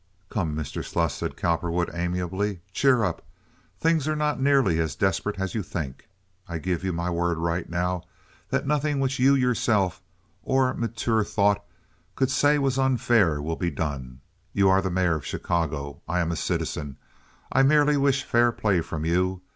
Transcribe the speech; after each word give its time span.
"Come, 0.31 0.55
Mr. 0.55 0.83
Sluss," 0.83 1.13
said 1.13 1.37
Cowperwood, 1.37 1.91
amiably, 1.93 2.61
"cheer 2.73 3.03
up. 3.03 3.23
Things 3.79 4.07
are 4.07 4.15
not 4.15 4.41
nearly 4.41 4.79
as 4.79 4.95
desperate 4.95 5.39
as 5.39 5.53
you 5.53 5.61
think. 5.61 6.07
I 6.47 6.57
give 6.57 6.83
you 6.83 6.91
my 6.91 7.11
word 7.11 7.37
right 7.37 7.69
now 7.69 8.05
that 8.49 8.65
nothing 8.65 8.99
which 8.99 9.19
you 9.19 9.35
yourself, 9.35 10.01
on 10.43 10.79
mature 10.79 11.23
thought, 11.23 11.63
could 12.15 12.31
say 12.31 12.57
was 12.57 12.79
unfair 12.79 13.43
will 13.43 13.55
be 13.55 13.69
done. 13.69 14.21
You 14.53 14.69
are 14.69 14.81
the 14.81 14.89
mayor 14.89 15.13
of 15.13 15.23
Chicago. 15.23 16.01
I 16.07 16.19
am 16.19 16.31
a 16.31 16.35
citizen. 16.35 16.97
I 17.51 17.61
merely 17.61 17.95
wish 17.95 18.23
fair 18.23 18.51
play 18.51 18.81
from 18.81 19.05
you. 19.05 19.43